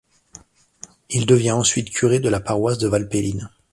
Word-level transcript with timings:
Il 1.11 1.27
devient 1.27 1.51
ensuite 1.51 1.91
curé 1.91 2.19
de 2.19 2.27
la 2.27 2.39
paroisse 2.39 2.79
de 2.79 2.87
Valpelline. 2.87 3.51